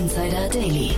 Insider 0.00 0.48
Daily. 0.48 0.92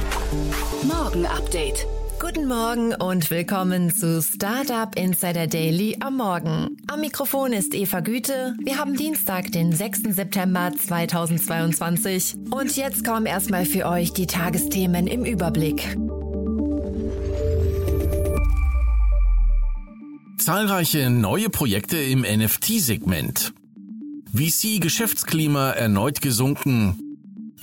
Morgen 0.85 1.27
Update. 1.27 1.89
Guten 2.21 2.47
Morgen 2.47 2.95
und 2.95 3.33
willkommen 3.33 3.91
zu 3.91 4.23
Startup 4.23 4.97
Insider 4.97 5.49
Daily 5.49 5.97
am 5.99 6.19
Morgen. 6.19 6.77
Am 6.87 7.01
Mikrofon 7.01 7.53
ist 7.53 7.75
Eva 7.75 7.99
Güte. 7.99 8.55
Wir 8.63 8.79
haben 8.79 8.97
Dienstag, 8.97 9.51
den 9.51 9.73
6. 9.73 10.03
September 10.11 10.71
2022. 10.79 12.37
Und 12.53 12.77
jetzt 12.77 13.05
kommen 13.05 13.27
erstmal 13.27 13.65
für 13.65 13.87
euch 13.87 14.13
die 14.13 14.29
Tagesthemen 14.29 15.09
im 15.09 15.25
Überblick. 15.25 15.99
Zahlreiche 20.39 21.11
neue 21.11 21.51
Projekte 21.51 21.97
im 21.97 22.21
NFT-Segment. 22.21 23.53
VC-Geschäftsklima 24.33 25.73
erneut 25.73 26.21
gesunken. 26.21 27.12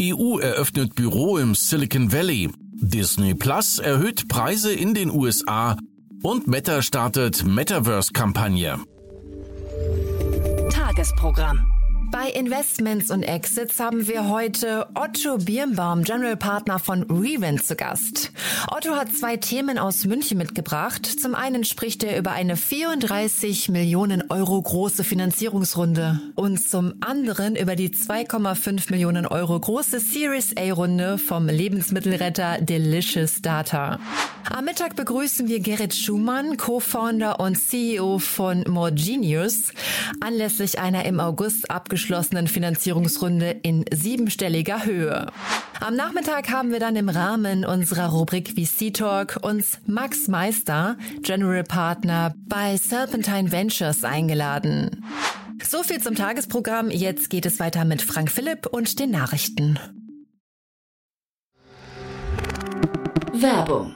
EU 0.02 0.40
eröffnet 0.40 0.96
Büro 0.96 1.38
im 1.38 1.56
Silicon 1.56 2.14
Valley. 2.14 2.50
Disney 2.76 3.34
Plus 3.34 3.80
erhöht 3.80 4.30
Preise 4.30 4.72
in 4.72 4.94
den 4.94 5.12
USA 5.12 5.76
und 6.24 6.48
Meta 6.48 6.82
startet 6.82 7.46
Metaverse-Kampagne. 7.46 8.80
Tagesprogramm. 10.70 11.79
Bei 12.12 12.30
Investments 12.32 13.12
und 13.12 13.22
Exits 13.22 13.80
haben 13.80 14.08
wir 14.08 14.30
heute 14.30 14.88
Otto 14.96 15.38
Birnbaum, 15.38 16.04
General 16.04 16.36
Partner 16.36 16.80
von 16.80 17.04
Revent, 17.04 17.64
zu 17.64 17.76
Gast. 17.76 18.32
Otto 18.68 18.96
hat 18.96 19.14
zwei 19.14 19.38
Themen 19.38 19.78
aus 19.78 20.06
München 20.06 20.40
mitgebracht. 20.40 21.06
Zum 21.06 21.36
einen 21.36 21.64
spricht 21.64 22.04
er 22.04 22.18
über 22.18 22.32
eine 22.32 22.58
34 22.58 23.70
Millionen 23.70 24.24
Euro 24.32 24.60
große 24.60 25.04
Finanzierungsrunde 25.04 26.20
und 26.34 26.68
zum 26.68 26.96
anderen 27.02 27.56
über 27.56 27.76
die 27.76 27.90
2,5 27.90 28.90
Millionen 28.90 29.28
Euro 29.28 29.60
große 29.60 30.00
Series 30.00 30.56
A-Runde 30.58 31.20
vom 31.20 31.48
Lebensmittelretter 31.48 32.60
Delicious 32.60 33.44
Data. 33.44 34.00
Am 34.46 34.66
Mittag 34.66 34.96
begrüßen 34.96 35.48
wir 35.48 35.60
Gerrit 35.60 35.94
Schumann, 35.94 36.58
Co-Founder 36.58 37.40
und 37.40 37.56
CEO 37.56 38.20
von 38.20 38.64
More 38.68 38.92
Genius, 38.92 39.72
anlässlich 40.22 40.80
einer 40.80 41.06
im 41.06 41.20
August 41.20 41.70
abgeschlossenen 41.70 42.48
Finanzierungsrunde 42.48 43.52
in 43.62 43.86
siebenstelliger 43.94 44.86
Höhe. 44.86 45.28
Am 45.80 45.96
Nachmittag 45.96 46.50
haben 46.50 46.72
wir 46.72 46.80
dann 46.80 46.96
im 46.96 47.10
Rahmen 47.10 47.64
unserer 47.66 48.10
Rubrik 48.10 48.50
VC 48.50 48.94
Talk 48.94 49.40
uns 49.42 49.80
Max 49.86 50.28
Meister, 50.28 50.98
General 51.22 51.64
Partner 51.64 52.34
bei 52.48 52.78
Serpentine 52.78 53.52
Ventures, 53.52 54.04
eingeladen. 54.04 55.06
So 55.64 55.84
viel 55.84 56.02
zum 56.02 56.16
Tagesprogramm. 56.16 56.90
Jetzt 56.90 57.30
geht 57.30 57.46
es 57.46 57.60
weiter 57.60 57.86
mit 57.86 58.02
Frank 58.02 58.32
Philipp 58.32 58.66
und 58.66 59.00
den 59.00 59.12
Nachrichten. 59.12 59.80
Werbung. 63.34 63.96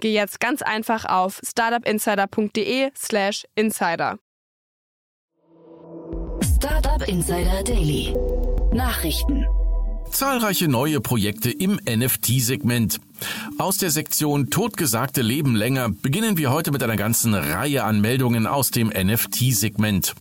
geh 0.00 0.12
jetzt 0.12 0.40
ganz 0.40 0.62
einfach 0.62 1.04
auf 1.04 1.40
startupinsider.de/slash 1.44 3.44
insider. 3.54 4.18
Startup 6.56 7.08
Insider 7.08 7.62
Daily. 7.64 8.14
Nachrichten. 8.72 9.46
Zahlreiche 10.10 10.68
neue 10.68 11.00
Projekte 11.00 11.50
im 11.50 11.80
NFT-Segment. 11.88 13.00
Aus 13.58 13.78
der 13.78 13.90
Sektion 13.90 14.50
Totgesagte 14.50 15.22
Leben 15.22 15.54
länger 15.54 15.88
beginnen 15.88 16.36
wir 16.36 16.50
heute 16.50 16.72
mit 16.72 16.82
einer 16.82 16.96
ganzen 16.96 17.34
Reihe 17.34 17.84
an 17.84 18.00
Meldungen 18.00 18.46
aus 18.46 18.70
dem 18.70 18.88
NFT-Segment. 18.88 20.14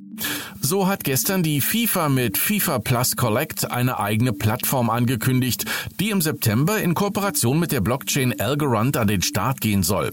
So 0.61 0.87
hat 0.87 1.03
gestern 1.03 1.43
die 1.43 1.61
FIFA 1.61 2.09
mit 2.09 2.37
FIFA 2.37 2.79
Plus 2.79 3.15
Collect 3.15 3.71
eine 3.71 3.99
eigene 3.99 4.33
Plattform 4.33 4.89
angekündigt, 4.89 5.65
die 5.99 6.09
im 6.09 6.21
September 6.21 6.79
in 6.79 6.93
Kooperation 6.93 7.59
mit 7.59 7.71
der 7.71 7.81
Blockchain 7.81 8.39
Algorand 8.39 8.97
an 8.97 9.07
den 9.07 9.21
Start 9.21 9.61
gehen 9.61 9.83
soll. 9.83 10.11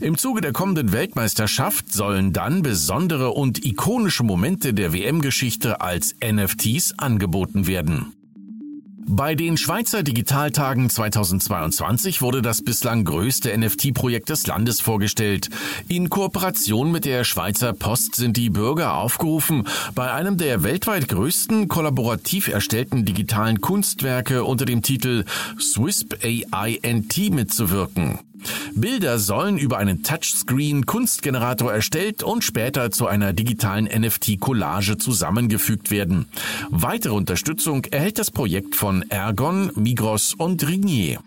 Im 0.00 0.16
Zuge 0.16 0.40
der 0.40 0.52
kommenden 0.52 0.92
Weltmeisterschaft 0.92 1.92
sollen 1.92 2.32
dann 2.32 2.62
besondere 2.62 3.30
und 3.30 3.64
ikonische 3.64 4.22
Momente 4.22 4.74
der 4.74 4.92
WM-Geschichte 4.92 5.80
als 5.80 6.14
NFTs 6.22 6.94
angeboten 6.98 7.66
werden. 7.66 8.17
Bei 9.10 9.34
den 9.34 9.56
Schweizer 9.56 10.02
Digitaltagen 10.02 10.90
2022 10.90 12.20
wurde 12.20 12.42
das 12.42 12.60
bislang 12.60 13.04
größte 13.04 13.56
NFT-Projekt 13.56 14.28
des 14.28 14.46
Landes 14.46 14.82
vorgestellt. 14.82 15.48
In 15.88 16.10
Kooperation 16.10 16.92
mit 16.92 17.06
der 17.06 17.24
Schweizer 17.24 17.72
Post 17.72 18.16
sind 18.16 18.36
die 18.36 18.50
Bürger 18.50 18.92
aufgerufen, 18.92 19.66
bei 19.94 20.12
einem 20.12 20.36
der 20.36 20.62
weltweit 20.62 21.08
größten 21.08 21.68
kollaborativ 21.68 22.48
erstellten 22.48 23.06
digitalen 23.06 23.62
Kunstwerke 23.62 24.44
unter 24.44 24.66
dem 24.66 24.82
Titel 24.82 25.24
SWISP 25.58 26.18
AINT 26.50 27.30
mitzuwirken. 27.30 28.18
Bilder 28.74 29.18
sollen 29.18 29.58
über 29.58 29.78
einen 29.78 30.02
Touchscreen 30.02 30.86
Kunstgenerator 30.86 31.72
erstellt 31.72 32.22
und 32.22 32.44
später 32.44 32.90
zu 32.90 33.06
einer 33.06 33.32
digitalen 33.32 33.86
NFT-Collage 33.86 34.98
zusammengefügt 34.98 35.90
werden. 35.90 36.26
Weitere 36.70 37.14
Unterstützung 37.14 37.84
erhält 37.86 38.18
das 38.18 38.30
Projekt 38.30 38.76
von 38.76 39.02
Ergon, 39.10 39.70
Migros 39.74 40.34
und 40.34 40.66
Rignier. 40.66 41.20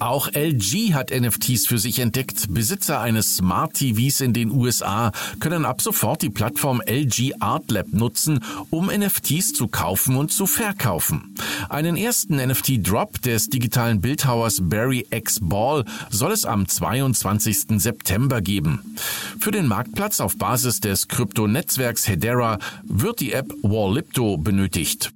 Auch 0.00 0.28
LG 0.32 0.94
hat 0.94 1.10
NFTs 1.10 1.66
für 1.66 1.78
sich 1.78 1.98
entdeckt. 1.98 2.46
Besitzer 2.54 3.00
eines 3.00 3.36
Smart 3.36 3.74
TVs 3.74 4.20
in 4.20 4.32
den 4.32 4.52
USA 4.52 5.10
können 5.40 5.64
ab 5.64 5.82
sofort 5.82 6.22
die 6.22 6.30
Plattform 6.30 6.80
LG 6.86 7.34
Art 7.40 7.68
Lab 7.70 7.88
nutzen, 7.90 8.38
um 8.70 8.86
NFTs 8.86 9.54
zu 9.54 9.66
kaufen 9.66 10.16
und 10.16 10.30
zu 10.32 10.46
verkaufen. 10.46 11.34
Einen 11.68 11.96
ersten 11.96 12.36
NFT-Drop 12.36 13.20
des 13.22 13.48
digitalen 13.48 14.00
Bildhauers 14.00 14.60
Barry 14.62 15.04
X 15.10 15.40
Ball 15.42 15.84
soll 16.10 16.30
es 16.30 16.44
am 16.44 16.68
22. 16.68 17.80
September 17.80 18.40
geben. 18.40 18.96
Für 19.40 19.50
den 19.50 19.66
Marktplatz 19.66 20.20
auf 20.20 20.36
Basis 20.36 20.80
des 20.80 21.08
Kryptonetzwerks 21.08 22.06
Hedera 22.06 22.58
wird 22.84 23.18
die 23.18 23.32
App 23.32 23.52
Wallipto 23.62 24.36
benötigt. 24.36 25.12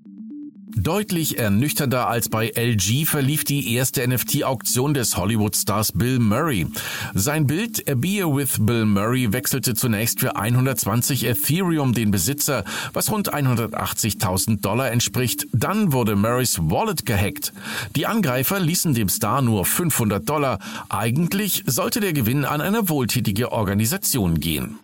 Deutlich 0.77 1.39
ernüchternder 1.39 2.09
als 2.09 2.31
bei 2.31 2.49
LG 2.49 3.05
verlief 3.05 3.45
die 3.45 3.75
erste 3.75 4.07
NFT-Auktion 4.09 4.95
des 4.95 5.17
Hollywood-Stars 5.19 5.93
Bill 5.93 6.19
Murray. 6.19 6.67
Sein 7.15 7.47
Bild 7.47 7.89
A 7.91 7.95
Beer 7.95 8.35
with 8.35 8.57
Bill 8.59 8.87
Murray 8.87 9.33
wechselte 9.33 9.75
zunächst 9.75 10.21
für 10.21 10.35
120 10.35 11.25
Ethereum 11.25 11.93
den 11.93 12.11
Besitzer, 12.11 12.65
was 12.95 13.11
rund 13.11 13.35
180.000 13.35 14.63
Dollar 14.63 14.91
entspricht. 14.91 15.47
Dann 15.53 15.93
wurde 15.93 16.17
Murrays 16.17 16.59
Wallet 16.59 17.05
gehackt. 17.05 17.53
Die 17.95 18.07
Angreifer 18.07 18.59
ließen 18.59 18.95
dem 18.95 19.11
Star 19.11 19.43
nur 19.43 19.67
500 19.67 20.27
Dollar. 20.27 20.59
Eigentlich 20.89 21.65
sollte 21.67 22.01
der 22.01 22.15
Gewinn 22.15 22.47
an 22.47 22.63
eine 22.63 22.89
wohltätige 22.89 23.53
Organisation 23.53 24.41
gehen. 24.41 24.79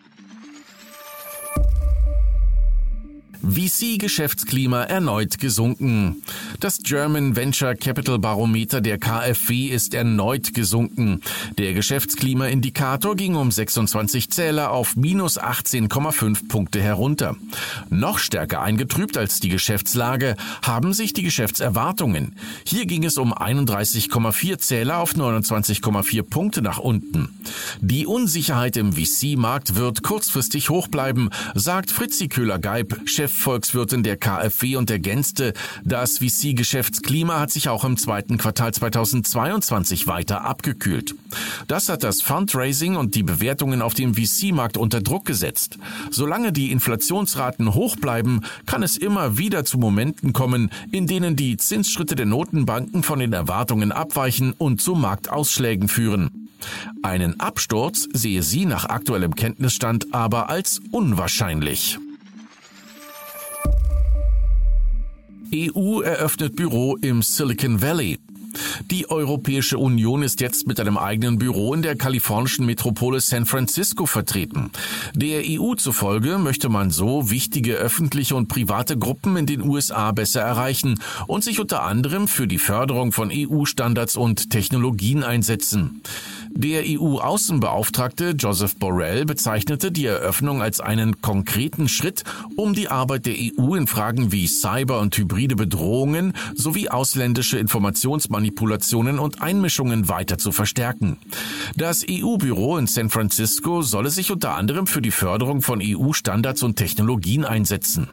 VC-Geschäftsklima 3.42 4.82
erneut 4.82 5.38
gesunken. 5.38 6.22
Das 6.60 6.78
German 6.78 7.36
Venture 7.36 7.74
Capital 7.74 8.18
Barometer 8.18 8.80
der 8.80 8.98
KfW 8.98 9.66
ist 9.66 9.94
erneut 9.94 10.54
gesunken. 10.54 11.22
Der 11.56 11.72
Geschäftsklimaindikator 11.72 13.14
ging 13.16 13.36
um 13.36 13.50
26 13.50 14.30
Zähler 14.30 14.72
auf 14.72 14.96
minus 14.96 15.40
18,5 15.40 16.48
Punkte 16.48 16.80
herunter. 16.82 17.36
Noch 17.90 18.18
stärker 18.18 18.60
eingetrübt 18.60 19.16
als 19.16 19.40
die 19.40 19.48
Geschäftslage 19.48 20.36
haben 20.62 20.92
sich 20.92 21.12
die 21.12 21.22
Geschäftserwartungen. 21.22 22.36
Hier 22.64 22.86
ging 22.86 23.04
es 23.04 23.18
um 23.18 23.32
31,4 23.32 24.58
Zähler 24.58 24.98
auf 24.98 25.14
29,4 25.14 26.22
Punkte 26.22 26.62
nach 26.62 26.78
unten. 26.78 27.38
Die 27.80 28.06
Unsicherheit 28.06 28.76
im 28.76 28.92
VC-Markt 28.92 29.76
wird 29.76 30.02
kurzfristig 30.02 30.70
hoch 30.70 30.88
bleiben, 30.88 31.30
sagt 31.54 31.90
Fritzi 31.92 32.28
Köhler-Geib, 32.28 33.08
Chef 33.08 33.27
Chefvolkswirtin 33.28 34.02
der 34.02 34.16
KfW 34.16 34.76
und 34.76 34.90
ergänzte, 34.90 35.52
das 35.84 36.18
VC-Geschäftsklima 36.18 37.38
hat 37.38 37.50
sich 37.50 37.68
auch 37.68 37.84
im 37.84 37.96
zweiten 37.96 38.38
Quartal 38.38 38.72
2022 38.72 40.06
weiter 40.06 40.44
abgekühlt. 40.44 41.14
Das 41.66 41.88
hat 41.88 42.02
das 42.02 42.22
Fundraising 42.22 42.96
und 42.96 43.14
die 43.14 43.22
Bewertungen 43.22 43.82
auf 43.82 43.94
dem 43.94 44.14
VC-Markt 44.14 44.76
unter 44.76 45.00
Druck 45.00 45.26
gesetzt. 45.26 45.78
Solange 46.10 46.52
die 46.52 46.72
Inflationsraten 46.72 47.74
hoch 47.74 47.96
bleiben, 47.96 48.40
kann 48.66 48.82
es 48.82 48.96
immer 48.96 49.38
wieder 49.38 49.64
zu 49.64 49.78
Momenten 49.78 50.32
kommen, 50.32 50.70
in 50.90 51.06
denen 51.06 51.36
die 51.36 51.56
Zinsschritte 51.56 52.16
der 52.16 52.26
Notenbanken 52.26 53.02
von 53.02 53.18
den 53.18 53.32
Erwartungen 53.32 53.92
abweichen 53.92 54.54
und 54.56 54.80
zu 54.80 54.94
Marktausschlägen 54.94 55.88
führen. 55.88 56.48
Einen 57.02 57.38
Absturz 57.38 58.08
sehe 58.12 58.42
sie 58.42 58.64
nach 58.64 58.86
aktuellem 58.86 59.34
Kenntnisstand 59.34 60.12
aber 60.12 60.48
als 60.48 60.80
unwahrscheinlich. 60.90 61.98
EU 65.54 66.00
eröffnet 66.00 66.56
Büro 66.56 66.96
im 66.96 67.22
Silicon 67.22 67.80
Valley. 67.80 68.18
Die 68.90 69.10
Europäische 69.10 69.78
Union 69.78 70.22
ist 70.22 70.40
jetzt 70.40 70.66
mit 70.66 70.80
einem 70.80 70.96
eigenen 70.96 71.38
Büro 71.38 71.74
in 71.74 71.82
der 71.82 71.96
kalifornischen 71.96 72.66
Metropole 72.66 73.20
San 73.20 73.46
Francisco 73.46 74.06
vertreten. 74.06 74.70
Der 75.14 75.42
EU 75.44 75.74
zufolge 75.74 76.38
möchte 76.38 76.68
man 76.68 76.90
so 76.90 77.30
wichtige 77.30 77.74
öffentliche 77.74 78.34
und 78.34 78.48
private 78.48 78.98
Gruppen 78.98 79.36
in 79.36 79.46
den 79.46 79.62
USA 79.62 80.12
besser 80.12 80.40
erreichen 80.40 81.00
und 81.26 81.44
sich 81.44 81.60
unter 81.60 81.82
anderem 81.82 82.28
für 82.28 82.46
die 82.46 82.58
Förderung 82.58 83.12
von 83.12 83.30
EU-Standards 83.32 84.16
und 84.16 84.50
Technologien 84.50 85.22
einsetzen. 85.22 86.02
Der 86.50 86.82
EU-Außenbeauftragte 86.86 88.30
Joseph 88.30 88.76
Borrell 88.76 89.24
bezeichnete 89.24 89.92
die 89.92 90.06
Eröffnung 90.06 90.62
als 90.62 90.80
einen 90.80 91.20
konkreten 91.20 91.88
Schritt, 91.88 92.24
um 92.56 92.74
die 92.74 92.88
Arbeit 92.88 93.26
der 93.26 93.34
EU 93.34 93.74
in 93.74 93.86
Fragen 93.86 94.32
wie 94.32 94.46
Cyber- 94.46 95.00
und 95.00 95.16
hybride 95.16 95.56
Bedrohungen 95.56 96.32
sowie 96.54 96.88
ausländische 96.88 97.58
Informationsmanipulationen 97.58 99.18
und 99.18 99.42
Einmischungen 99.42 100.08
weiter 100.08 100.38
zu 100.38 100.52
verstärken. 100.52 101.18
Das 101.76 102.04
EU-Büro 102.08 102.76
in 102.78 102.86
San 102.86 103.10
Francisco 103.10 103.82
solle 103.82 104.10
sich 104.10 104.30
unter 104.30 104.54
anderem 104.54 104.86
für 104.86 105.02
die 105.02 105.10
Förderung 105.10 105.62
von 105.62 105.80
EU-Standards 105.82 106.62
und 106.62 106.76
Technologien 106.76 107.44
einsetzen. 107.44 108.08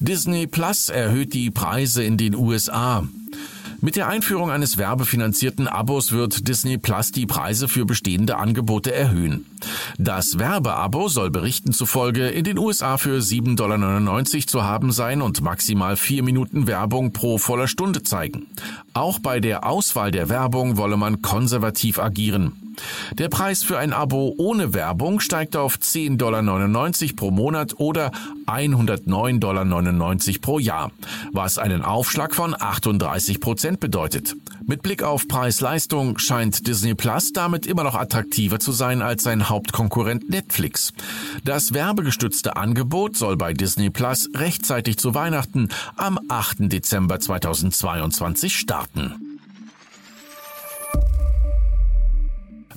Disney 0.00 0.46
Plus 0.46 0.88
erhöht 0.90 1.34
die 1.34 1.50
Preise 1.50 2.04
in 2.04 2.16
den 2.16 2.36
USA. 2.36 3.02
Mit 3.80 3.94
der 3.94 4.08
Einführung 4.08 4.50
eines 4.50 4.76
werbefinanzierten 4.76 5.68
Abos 5.68 6.10
wird 6.10 6.48
Disney 6.48 6.78
Plus 6.78 7.12
die 7.12 7.26
Preise 7.26 7.68
für 7.68 7.86
bestehende 7.86 8.36
Angebote 8.36 8.92
erhöhen. 8.92 9.46
Das 9.98 10.40
Werbeabo 10.40 11.06
soll 11.06 11.30
Berichten 11.30 11.72
zufolge 11.72 12.26
in 12.26 12.42
den 12.42 12.58
USA 12.58 12.96
für 12.98 13.20
7,99 13.20 13.54
Dollar 13.54 14.46
zu 14.48 14.64
haben 14.64 14.90
sein 14.90 15.22
und 15.22 15.42
maximal 15.42 15.96
vier 15.96 16.24
Minuten 16.24 16.66
Werbung 16.66 17.12
pro 17.12 17.38
voller 17.38 17.68
Stunde 17.68 18.02
zeigen. 18.02 18.48
Auch 18.94 19.20
bei 19.20 19.38
der 19.38 19.64
Auswahl 19.64 20.10
der 20.10 20.28
Werbung 20.28 20.76
wolle 20.76 20.96
man 20.96 21.22
konservativ 21.22 22.00
agieren. 22.00 22.67
Der 23.12 23.28
Preis 23.28 23.62
für 23.62 23.78
ein 23.78 23.92
Abo 23.92 24.34
ohne 24.36 24.74
Werbung 24.74 25.20
steigt 25.20 25.56
auf 25.56 25.76
10,99 25.76 26.16
Dollar 26.16 27.16
pro 27.16 27.30
Monat 27.30 27.74
oder 27.78 28.10
109,99 28.46 29.38
Dollar 29.38 30.40
pro 30.40 30.58
Jahr, 30.58 30.90
was 31.32 31.58
einen 31.58 31.82
Aufschlag 31.82 32.34
von 32.34 32.54
38 32.58 33.40
Prozent 33.40 33.80
bedeutet. 33.80 34.34
Mit 34.66 34.82
Blick 34.82 35.02
auf 35.02 35.28
Preis-Leistung 35.28 36.18
scheint 36.18 36.66
Disney 36.66 36.94
Plus 36.94 37.32
damit 37.32 37.66
immer 37.66 37.84
noch 37.84 37.94
attraktiver 37.94 38.58
zu 38.58 38.72
sein 38.72 39.00
als 39.00 39.22
sein 39.22 39.48
Hauptkonkurrent 39.48 40.28
Netflix. 40.28 40.92
Das 41.44 41.72
werbegestützte 41.72 42.56
Angebot 42.56 43.16
soll 43.16 43.36
bei 43.36 43.54
Disney 43.54 43.90
Plus 43.90 44.28
rechtzeitig 44.34 44.98
zu 44.98 45.14
Weihnachten 45.14 45.68
am 45.96 46.18
8. 46.28 46.70
Dezember 46.70 47.18
2022 47.18 48.56
starten. 48.56 49.27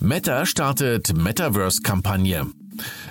Meta 0.03 0.47
startet 0.47 1.15
Metaverse-Kampagne. 1.15 2.47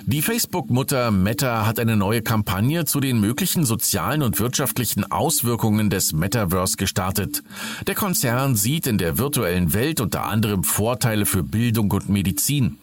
Die 0.05 0.21
Facebook-Mutter 0.21 1.09
Meta 1.09 1.65
hat 1.65 1.79
eine 1.79 1.95
neue 1.95 2.21
Kampagne 2.21 2.83
zu 2.83 2.99
den 2.99 3.21
möglichen 3.21 3.63
sozialen 3.63 4.21
und 4.21 4.41
wirtschaftlichen 4.41 5.09
Auswirkungen 5.09 5.89
des 5.89 6.11
Metaverse 6.11 6.75
gestartet. 6.75 7.43
Der 7.87 7.95
Konzern 7.95 8.55
sieht 8.57 8.87
in 8.87 8.97
der 8.97 9.17
virtuellen 9.17 9.73
Welt 9.73 10.01
unter 10.01 10.25
anderem 10.25 10.65
Vorteile 10.65 11.25
für 11.25 11.43
Bildung 11.43 11.89
und 11.91 12.09
Medizin. 12.09 12.77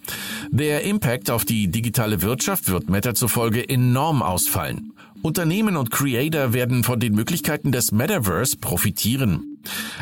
Der 0.51 0.85
Impact 0.85 1.31
auf 1.31 1.45
die 1.45 1.69
digitale 1.69 2.23
Wirtschaft 2.23 2.71
wird 2.71 2.89
Meta 2.89 3.15
zufolge 3.15 3.69
enorm 3.69 4.23
ausfallen. 4.23 4.95
Unternehmen 5.23 5.77
und 5.77 5.91
Creator 5.91 6.53
werden 6.53 6.85
von 6.85 7.01
den 7.01 7.15
Möglichkeiten 7.15 7.73
des 7.73 7.93
Metaverse 7.93 8.57
profitieren. 8.57 9.59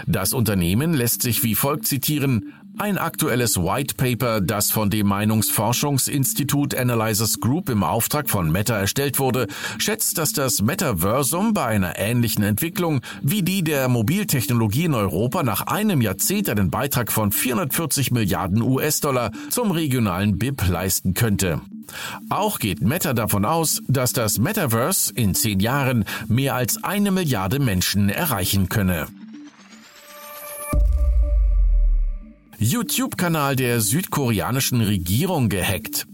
Das 0.07 0.33
Unternehmen 0.33 0.95
lässt 0.95 1.23
sich 1.23 1.43
wie 1.43 1.55
folgt 1.55 1.87
zitieren, 1.87 2.53
ein 2.79 2.99
aktuelles 2.99 3.57
White 3.57 3.95
Paper, 3.95 4.43
das 4.43 4.71
von 4.71 4.91
dem 4.91 5.07
Meinungsforschungsinstitut 5.07 6.75
Analyzers 6.75 7.41
Group 7.41 7.71
im 7.71 7.83
Auftrag 7.83 8.29
von 8.29 8.53
Meta 8.53 8.79
erstellt 8.79 9.19
wurde, 9.19 9.47
schätzt, 9.79 10.19
dass 10.19 10.35
das 10.35 10.61
Metaversum 10.61 11.55
bei 11.55 11.65
einer 11.65 11.99
ähnlichen 11.99 12.45
Entwicklung 12.45 13.01
wie 13.23 13.43
die 13.43 13.65
der 13.65 13.89
Mobiltechnologie 13.89 14.85
in 14.85 14.95
Europa 14.95 15.43
nach 15.43 15.63
einem 15.63 16.03
Jahrzehnt 16.03 16.51
einen 16.51 16.71
Beitrag 16.71 17.11
von 17.11 17.33
440 17.33 18.11
Milliarden 18.11 18.61
US-Dollar 18.61 19.31
zum 19.49 19.71
regionalen 19.71 20.39
BIP 20.39 20.69
leisten 20.69 21.15
könnte. 21.15 21.63
Auch 22.29 22.59
geht 22.59 22.81
Meta 22.81 23.13
davon 23.13 23.45
aus, 23.45 23.83
dass 23.89 24.13
das 24.13 24.39
Metaverse 24.39 25.13
in 25.15 25.35
zehn 25.35 25.61
Jahren 25.61 26.05
mehr 26.29 26.55
als 26.55 26.83
eine 26.83 27.11
Milliarde 27.11 27.59
Menschen 27.59 28.09
erreichen 28.09 28.69
könne. 28.69 29.07
YouTube-Kanal 32.59 33.55
der 33.55 33.81
südkoreanischen 33.81 34.81
Regierung 34.81 35.51
gehackt. 35.51 36.07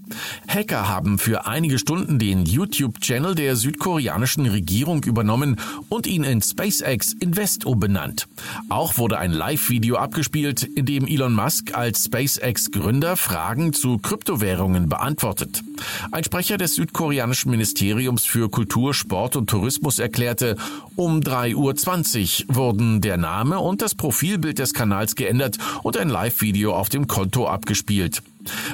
Hacker 0.49 0.89
haben 0.89 1.19
für 1.19 1.47
einige 1.47 1.79
Stunden 1.79 2.19
den 2.19 2.47
YouTube-Channel 2.47 3.35
der 3.35 3.57
südkoreanischen 3.57 4.47
Regierung 4.47 5.03
übernommen 5.05 5.57
und 5.89 6.07
ihn 6.07 6.25
in 6.25 6.43
SpaceX 6.43 7.13
Invest 7.13 7.65
umbenannt. 7.65 8.29
Auch 8.69 8.99
wurde 8.99 9.19
ein 9.19 9.33
Live-Video 9.33 9.97
abgespielt, 9.97 10.63
in 10.63 10.87
dem 10.87 11.07
Elon 11.07 11.35
Musk 11.35 11.75
als 11.75 12.05
SpaceX-Gründer 12.05 13.17
Fragen 13.17 13.73
zu 13.73 13.99
Kryptowährungen 13.99 14.89
beantwortet. 14.89 15.63
Ein 16.11 16.25
Sprecher 16.25 16.59
des 16.59 16.75
südkoreanischen 16.75 17.51
Ministeriums 17.51 18.25
für 18.25 18.51
Kultur, 18.51 18.95
Sport 18.95 19.37
und 19.37 19.49
Tourismus 19.49 19.99
erklärte, 19.99 20.57
um 20.97 21.21
3.20 21.21 22.49
Uhr 22.49 22.57
wurden 22.57 23.01
der 23.01 23.17
Name 23.17 23.59
und 23.59 23.83
das 23.83 23.95
Profilbild 23.95 24.59
des 24.59 24.75
Kanals 24.75 25.15
geändert 25.15 25.59
und 25.83 25.97
ein 25.97 26.09
Live-Video 26.09 26.75
auf 26.75 26.89
dem 26.89 27.07
Konto 27.07 27.47
abgespielt. 27.47 28.23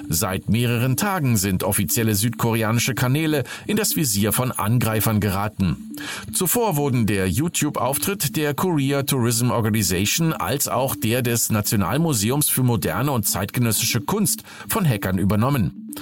Seit 0.09 0.49
mehreren 0.49 0.97
Tagen 0.97 1.37
sind 1.37 1.65
offizielle 1.65 2.15
südkoreanische 2.15 2.95
Kanäle 2.95 3.45
in 3.67 3.77
das 3.77 3.97
Visier 3.97 4.33
von 4.33 4.53
Angreifern 4.53 5.21
geraten. 5.21 5.95
Zuvor 6.33 6.77
wurden 6.77 7.07
der 7.07 7.29
YouTube-Auftritt 7.29 8.37
der 8.37 8.55
Korea 8.55 9.03
Tourism 9.03 9.51
Organization 9.51 10.33
als 10.33 10.69
auch 10.69 10.97
der 10.97 11.23
des 11.23 11.51
Nationalmuseums 11.51 12.49
für 12.49 12.63
moderne 12.63 13.13
und 13.13 13.27
zeitgenössische 13.27 14.01
Kunst 14.01 14.43
von 14.69 14.89
Hackern 14.89 15.19
übernommen. 15.19 15.93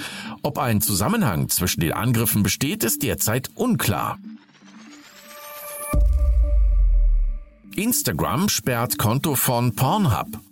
Ob 0.43 0.59
ein 0.59 0.81
Zusammenhang 0.81 1.49
zwischen 1.49 1.81
den 1.81 1.93
Angriffen 1.93 2.43
besteht, 2.43 2.85
ist 2.85 3.03
derzeit 3.03 3.51
unklar. 3.55 4.19
Instagram 7.75 8.49
sperrt 8.49 8.97
Konto 8.97 9.35
von 9.35 9.75
Pornhub. 9.75 10.46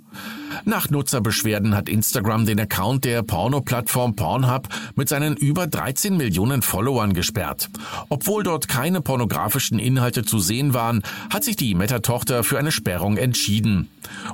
Nach 0.64 0.90
Nutzerbeschwerden 0.90 1.74
hat 1.74 1.88
Instagram 1.88 2.46
den 2.46 2.60
Account 2.60 3.04
der 3.04 3.22
Porno-Plattform 3.22 4.16
Pornhub 4.16 4.68
mit 4.94 5.08
seinen 5.08 5.36
über 5.36 5.66
13 5.66 6.16
Millionen 6.16 6.62
Followern 6.62 7.12
gesperrt. 7.12 7.68
Obwohl 8.08 8.42
dort 8.42 8.68
keine 8.68 9.00
pornografischen 9.00 9.78
Inhalte 9.78 10.24
zu 10.24 10.38
sehen 10.38 10.74
waren, 10.74 11.02
hat 11.30 11.44
sich 11.44 11.56
die 11.56 11.74
Meta-Tochter 11.74 12.44
für 12.44 12.58
eine 12.58 12.72
Sperrung 12.72 13.16
entschieden. 13.16 13.88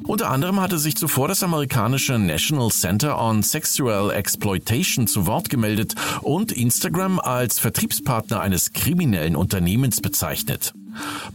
Unter 0.04 0.30
anderem 0.30 0.60
hatte 0.60 0.78
sich 0.78 0.96
zuvor 0.96 1.28
das 1.28 1.42
amerikanische 1.42 2.18
National 2.18 2.70
Center 2.70 3.18
on 3.18 3.42
Sexual 3.42 4.10
Exploitation 4.10 5.06
zu 5.06 5.26
Wort 5.26 5.48
gemeldet 5.48 5.94
und 6.22 6.52
Instagram 6.52 7.20
als 7.20 7.58
Vertriebspartner 7.58 8.40
eines 8.40 8.72
kriminellen 8.72 9.36
Unternehmens 9.36 10.00
bezeichnet. 10.00 10.74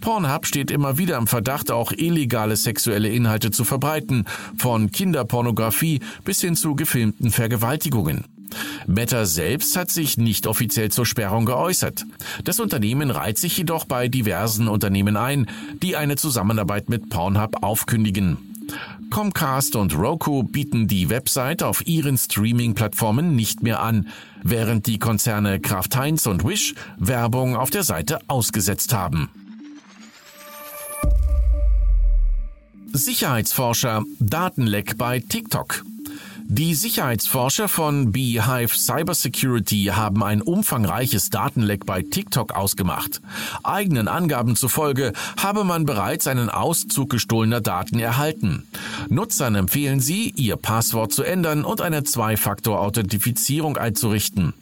Pornhub 0.01 0.45
steht 0.45 0.71
immer 0.71 0.97
wieder 0.97 1.17
im 1.17 1.27
Verdacht, 1.27 1.71
auch 1.71 1.91
illegale 1.91 2.55
sexuelle 2.55 3.09
Inhalte 3.09 3.51
zu 3.51 3.63
verbreiten, 3.63 4.25
von 4.57 4.91
Kinderpornografie 4.91 6.01
bis 6.24 6.41
hin 6.41 6.55
zu 6.55 6.75
gefilmten 6.75 7.31
Vergewaltigungen. 7.31 8.25
Meta 8.88 9.25
selbst 9.25 9.75
hat 9.75 9.89
sich 9.89 10.17
nicht 10.17 10.47
offiziell 10.47 10.91
zur 10.91 11.05
Sperrung 11.05 11.45
geäußert. 11.45 12.05
Das 12.43 12.59
Unternehmen 12.59 13.09
reiht 13.09 13.38
sich 13.38 13.57
jedoch 13.57 13.85
bei 13.85 14.07
diversen 14.07 14.67
Unternehmen 14.67 15.17
ein, 15.17 15.47
die 15.81 15.95
eine 15.95 16.15
Zusammenarbeit 16.15 16.89
mit 16.89 17.09
Pornhub 17.09 17.63
aufkündigen. 17.63 18.38
Comcast 19.12 19.75
und 19.75 19.95
Roku 19.95 20.43
bieten 20.43 20.88
die 20.88 21.09
Website 21.09 21.63
auf 21.63 21.85
ihren 21.88 22.17
Streaming-Plattformen 22.17 23.35
nicht 23.35 23.63
mehr 23.63 23.81
an, 23.81 24.07
während 24.43 24.88
die 24.88 25.00
Konzerne 25.00 25.59
Kraft 25.59 25.95
Heinz 25.95 26.25
und 26.25 26.43
Wish 26.43 26.75
Werbung 26.97 27.55
auf 27.55 27.69
der 27.69 27.83
Seite 27.83 28.19
ausgesetzt 28.27 28.93
haben. 28.93 29.29
Sicherheitsforscher 32.96 34.06
Datenleck 34.20 34.98
bei 34.98 35.20
TikTok. 35.20 35.84
Die 36.48 36.75
Sicherheitsforscher 36.75 37.68
von 37.68 38.14
Beehive 38.14 38.78
Cybersecurity 38.78 39.92
haben 39.94 40.24
ein 40.24 40.42
umfangreiches 40.42 41.30
Datenleck 41.30 41.86
bei 41.86 42.04
TikTok 42.04 42.54
ausgemacht. 42.54 43.20
Eigenen 43.64 44.08
Angaben 44.08 44.56
zufolge 44.56 45.12
habe 45.38 45.66
man 45.66 45.86
bereits 45.86 46.28
einen 46.28 46.50
Auszug 46.50 47.10
gestohlener 47.10 47.62
Daten 47.62 48.00
erhalten. 48.00 48.68
Nutzern 49.10 49.56
empfehlen 49.56 50.00
sie, 50.00 50.30
ihr 50.38 50.56
Passwort 50.56 51.12
zu 51.12 51.24
ändern 51.24 51.66
und 51.66 51.82
eine 51.82 52.04
Zwei-Faktor-Authentifizierung 52.04 53.75
einzurichten. 53.75 54.54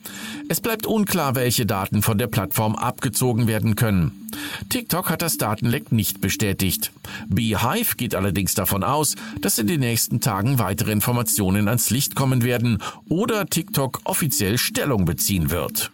Es 0.50 0.60
bleibt 0.60 0.86
unklar, 0.86 1.36
welche 1.36 1.66
Daten 1.66 2.02
von 2.02 2.18
der 2.18 2.28
Plattform 2.28 2.76
abgezogen 2.76 3.48
werden 3.48 3.76
können. 3.76 4.30
TikTok 4.70 5.10
hat 5.10 5.22
das 5.22 5.38
Datenleck 5.38 5.92
nicht 5.92 6.22
bestätigt. 6.22 6.92
Beehive 7.28 7.96
geht 7.96 8.14
allerdings 8.14 8.54
davon 8.54 8.84
aus, 8.84 9.16
dass 9.42 9.58
in 9.58 9.68
den 9.68 9.80
nächsten 9.80 10.20
Tagen 10.20 10.60
weitere 10.60 10.92
Informationen 10.92 11.68
ans 11.68 11.90
Licht 11.90 12.16
kommen 12.16 12.44
werden 12.44 12.80
oder 13.10 13.46
TikTok 13.46 14.02
offiziell 14.04 14.58
Stellung 14.58 15.06
beziehen 15.06 15.50
wird. 15.50 15.92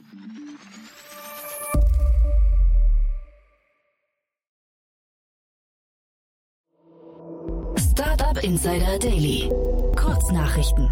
Startup 7.78 8.44
Insider 8.44 8.98
Daily. 9.00 9.50
Kurznachrichten. 9.96 10.90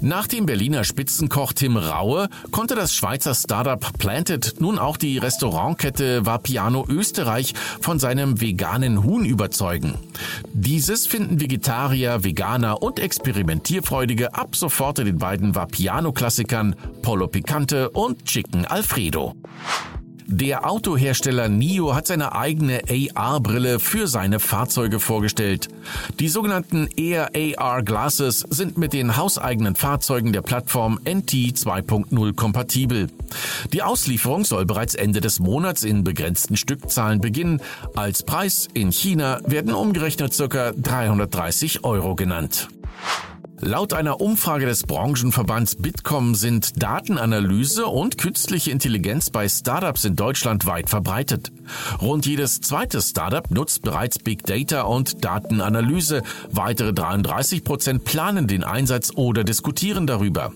Nach 0.00 0.28
dem 0.28 0.46
Berliner 0.46 0.84
Spitzenkoch 0.84 1.52
Tim 1.52 1.76
Raue 1.76 2.28
konnte 2.52 2.76
das 2.76 2.94
Schweizer 2.94 3.34
Startup 3.34 3.84
Planted 3.98 4.60
nun 4.60 4.78
auch 4.78 4.96
die 4.96 5.18
Restaurantkette 5.18 6.24
Vapiano 6.24 6.86
Österreich 6.88 7.52
von 7.80 7.98
seinem 7.98 8.40
veganen 8.40 9.02
Huhn 9.02 9.24
überzeugen. 9.24 9.94
Dieses 10.52 11.08
finden 11.08 11.40
Vegetarier, 11.40 12.22
Veganer 12.22 12.80
und 12.80 13.00
Experimentierfreudige 13.00 14.34
ab 14.34 14.54
sofort 14.54 15.00
in 15.00 15.06
den 15.06 15.18
beiden 15.18 15.56
Vapiano-Klassikern 15.56 16.76
Polo 17.02 17.26
Picante 17.26 17.90
und 17.90 18.24
Chicken 18.24 18.66
Alfredo. 18.66 19.34
Der 20.30 20.68
Autohersteller 20.68 21.48
NIO 21.48 21.94
hat 21.94 22.06
seine 22.06 22.34
eigene 22.34 22.82
AR-Brille 23.14 23.80
für 23.80 24.06
seine 24.06 24.40
Fahrzeuge 24.40 25.00
vorgestellt. 25.00 25.68
Die 26.20 26.28
sogenannten 26.28 26.86
Air 26.96 27.30
AR 27.56 27.82
Glasses 27.82 28.44
sind 28.50 28.76
mit 28.76 28.92
den 28.92 29.16
hauseigenen 29.16 29.74
Fahrzeugen 29.74 30.34
der 30.34 30.42
Plattform 30.42 31.00
NT 31.02 31.32
2.0 31.32 32.34
kompatibel. 32.34 33.06
Die 33.72 33.82
Auslieferung 33.82 34.44
soll 34.44 34.66
bereits 34.66 34.94
Ende 34.94 35.22
des 35.22 35.40
Monats 35.40 35.82
in 35.82 36.04
begrenzten 36.04 36.58
Stückzahlen 36.58 37.22
beginnen. 37.22 37.62
Als 37.96 38.22
Preis 38.22 38.68
in 38.74 38.92
China 38.92 39.40
werden 39.46 39.72
umgerechnet 39.72 40.36
ca. 40.36 40.72
330 40.72 41.84
Euro 41.84 42.14
genannt. 42.14 42.68
Laut 43.60 43.92
einer 43.92 44.20
Umfrage 44.20 44.66
des 44.66 44.84
Branchenverbands 44.84 45.74
Bitkom 45.74 46.36
sind 46.36 46.80
Datenanalyse 46.80 47.86
und 47.86 48.16
künstliche 48.16 48.70
Intelligenz 48.70 49.30
bei 49.30 49.48
Startups 49.48 50.04
in 50.04 50.14
Deutschland 50.14 50.64
weit 50.66 50.88
verbreitet. 50.88 51.50
Rund 52.00 52.24
jedes 52.24 52.60
zweite 52.60 53.02
Startup 53.02 53.50
nutzt 53.50 53.82
bereits 53.82 54.20
Big 54.20 54.44
Data 54.44 54.82
und 54.82 55.24
Datenanalyse. 55.24 56.22
Weitere 56.52 56.92
33 56.92 57.64
Prozent 57.64 58.04
planen 58.04 58.46
den 58.46 58.62
Einsatz 58.62 59.10
oder 59.16 59.42
diskutieren 59.42 60.06
darüber. 60.06 60.52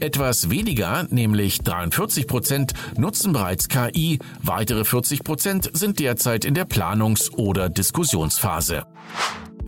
Etwas 0.00 0.50
weniger, 0.50 1.06
nämlich 1.10 1.60
43 1.60 2.26
Prozent, 2.26 2.72
nutzen 2.98 3.32
bereits 3.32 3.68
KI. 3.68 4.18
Weitere 4.42 4.84
40 4.84 5.22
Prozent 5.22 5.70
sind 5.72 6.00
derzeit 6.00 6.44
in 6.44 6.54
der 6.54 6.64
Planungs- 6.64 7.30
oder 7.30 7.68
Diskussionsphase. 7.68 8.84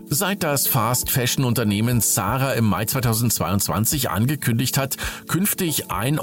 Seit 0.08 0.44
das 0.44 0.68
Fast-Fashion-Unternehmen 0.68 2.00
Zara 2.00 2.52
im 2.52 2.66
Mai 2.66 2.84
2022 2.84 4.08
angekündigt 4.08 4.78
hat, 4.78 4.96
künftig 5.26 5.86
1,99 5.86 6.20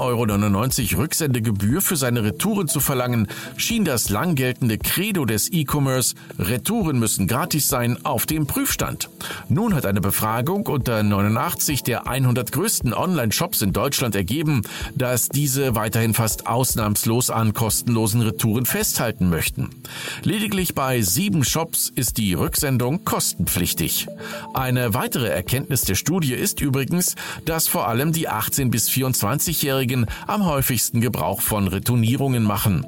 Euro 0.94 1.02
Rücksendegebühr 1.02 1.82
für 1.82 1.96
seine 1.96 2.24
Retouren 2.24 2.66
zu 2.66 2.80
verlangen, 2.80 3.28
schien 3.58 3.84
das 3.84 4.08
lang 4.08 4.36
geltende 4.36 4.78
Credo 4.78 5.26
des 5.26 5.52
E-Commerce, 5.52 6.14
Retouren 6.38 6.98
müssen 6.98 7.26
gratis 7.26 7.68
sein, 7.68 7.98
auf 8.06 8.24
dem 8.24 8.46
Prüfstand. 8.46 9.10
Nun 9.50 9.74
hat 9.74 9.84
eine 9.84 10.00
Befragung 10.00 10.66
unter 10.66 11.02
89 11.02 11.82
der 11.82 12.06
100 12.06 12.52
größten 12.52 12.94
Online-Shops 12.94 13.60
in 13.60 13.74
Deutschland 13.74 14.16
ergeben, 14.16 14.62
dass 14.94 15.28
diese 15.28 15.74
weiterhin 15.74 16.14
fast 16.14 16.46
ausnahmslos 16.46 17.28
an 17.28 17.52
kostenlosen 17.52 18.22
Retouren 18.22 18.64
festhalten 18.64 19.28
möchten. 19.28 19.68
Lediglich 20.22 20.74
bei 20.74 21.02
sieben 21.02 21.44
Shops 21.44 21.92
ist 21.94 22.16
die 22.16 22.32
Rücksendung 22.32 23.04
kostenpflichtig 23.04 23.73
wichtig. 23.74 24.06
Eine 24.52 24.94
weitere 24.94 25.28
Erkenntnis 25.28 25.82
der 25.82 25.96
Studie 25.96 26.34
ist 26.34 26.60
übrigens, 26.60 27.16
dass 27.44 27.66
vor 27.66 27.88
allem 27.88 28.12
die 28.12 28.28
18 28.28 28.70
bis 28.70 28.88
24-Jährigen 28.88 30.06
am 30.28 30.46
häufigsten 30.46 31.00
Gebrauch 31.00 31.40
von 31.40 31.66
Retournierungen 31.66 32.44
machen. 32.44 32.86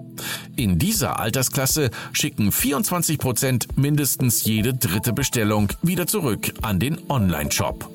In 0.55 0.78
dieser 0.78 1.19
Altersklasse 1.19 1.90
schicken 2.12 2.52
24 2.52 3.19
Prozent 3.19 3.76
mindestens 3.76 4.45
jede 4.45 4.75
dritte 4.75 5.12
Bestellung 5.12 5.73
wieder 5.83 6.07
zurück 6.07 6.55
an 6.62 6.78
den 6.78 6.99
Online-Shop. 7.11 7.90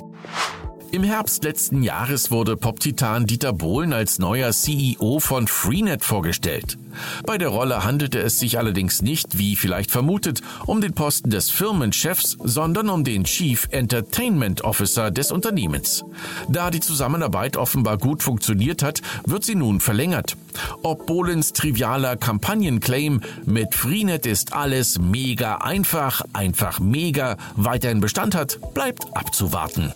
Im 0.93 1.03
Herbst 1.03 1.45
letzten 1.45 1.83
Jahres 1.83 2.31
wurde 2.31 2.57
Pop-Titan 2.57 3.25
Dieter 3.25 3.53
Bohlen 3.53 3.93
als 3.93 4.19
neuer 4.19 4.51
CEO 4.51 5.21
von 5.21 5.47
Freenet 5.47 6.03
vorgestellt. 6.03 6.77
Bei 7.25 7.37
der 7.37 7.47
Rolle 7.47 7.85
handelte 7.85 8.19
es 8.19 8.39
sich 8.39 8.57
allerdings 8.57 9.01
nicht, 9.01 9.37
wie 9.37 9.55
vielleicht 9.55 9.89
vermutet, 9.89 10.41
um 10.65 10.81
den 10.81 10.91
Posten 10.91 11.29
des 11.29 11.49
Firmenchefs, 11.49 12.37
sondern 12.43 12.89
um 12.89 13.05
den 13.05 13.23
Chief 13.23 13.69
Entertainment 13.71 14.65
Officer 14.65 15.11
des 15.11 15.31
Unternehmens. 15.31 16.03
Da 16.49 16.69
die 16.71 16.81
Zusammenarbeit 16.81 17.55
offenbar 17.55 17.97
gut 17.97 18.21
funktioniert 18.21 18.83
hat, 18.83 19.01
wird 19.25 19.45
sie 19.45 19.55
nun 19.55 19.79
verlängert. 19.79 20.35
Ob 20.83 21.05
Bohlens 21.05 21.53
trivialer 21.53 22.17
Kampagnenclaim 22.17 23.21
mit 23.45 23.75
Freenet 23.75 24.25
ist 24.25 24.51
alles 24.51 24.99
mega 24.99 25.55
einfach, 25.59 26.23
einfach 26.33 26.81
mega 26.81 27.37
weiterhin 27.55 28.01
Bestand 28.01 28.35
hat, 28.35 28.59
bleibt 28.73 29.05
abzuwarten. 29.15 29.93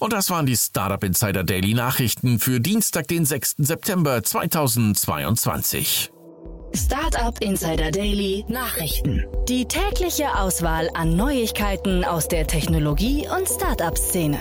Und 0.00 0.12
das 0.12 0.30
waren 0.30 0.46
die 0.46 0.56
Startup 0.56 1.02
Insider 1.02 1.44
Daily 1.44 1.74
Nachrichten 1.74 2.38
für 2.38 2.60
Dienstag, 2.60 3.08
den 3.08 3.24
6. 3.24 3.56
September 3.58 4.22
2022. 4.22 6.10
Startup 6.74 7.36
Insider 7.40 7.90
Daily 7.90 8.44
Nachrichten. 8.48 9.24
Die 9.48 9.66
tägliche 9.66 10.34
Auswahl 10.36 10.90
an 10.94 11.16
Neuigkeiten 11.16 12.04
aus 12.04 12.28
der 12.28 12.46
Technologie- 12.46 13.26
und 13.28 13.48
Startup-Szene. 13.48 14.38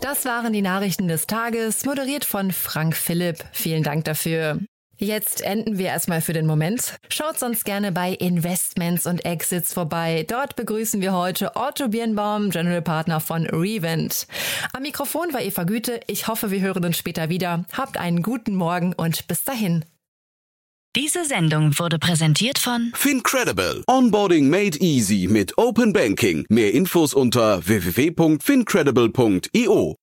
Das 0.00 0.24
waren 0.24 0.52
die 0.52 0.62
Nachrichten 0.62 1.06
des 1.06 1.28
Tages, 1.28 1.84
moderiert 1.84 2.24
von 2.24 2.50
Frank 2.50 2.96
Philipp. 2.96 3.44
Vielen 3.52 3.84
Dank 3.84 4.04
dafür. 4.04 4.58
Jetzt 5.02 5.40
enden 5.40 5.78
wir 5.78 5.86
erstmal 5.86 6.20
für 6.20 6.32
den 6.32 6.46
Moment. 6.46 6.94
Schaut 7.08 7.36
sonst 7.36 7.64
gerne 7.64 7.90
bei 7.90 8.12
Investments 8.12 9.04
und 9.04 9.24
Exits 9.24 9.74
vorbei. 9.74 10.24
Dort 10.28 10.54
begrüßen 10.54 11.00
wir 11.00 11.12
heute 11.12 11.56
Otto 11.56 11.88
Birnbaum, 11.88 12.50
General 12.50 12.82
Partner 12.82 13.18
von 13.18 13.44
Revent. 13.46 14.28
Am 14.72 14.82
Mikrofon 14.82 15.32
war 15.32 15.42
Eva 15.42 15.64
Güte. 15.64 15.98
Ich 16.06 16.28
hoffe, 16.28 16.52
wir 16.52 16.60
hören 16.60 16.84
uns 16.84 16.98
später 16.98 17.28
wieder. 17.28 17.64
Habt 17.72 17.96
einen 17.96 18.22
guten 18.22 18.54
Morgen 18.54 18.92
und 18.92 19.26
bis 19.26 19.42
dahin. 19.42 19.84
Diese 20.94 21.24
Sendung 21.24 21.76
wurde 21.80 21.98
präsentiert 21.98 22.60
von 22.60 22.92
Fincredible. 22.94 23.82
Onboarding 23.88 24.48
made 24.48 24.78
easy 24.78 25.26
mit 25.28 25.58
Open 25.58 25.92
Banking. 25.92 26.46
Mehr 26.48 26.72
Infos 26.74 27.12
unter 27.12 27.66
www.fincredible.io. 27.66 29.96